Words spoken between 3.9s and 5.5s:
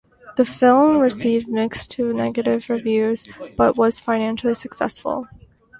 financially successful.